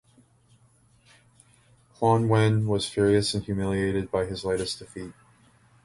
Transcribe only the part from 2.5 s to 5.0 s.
was furious and humiliated by his latest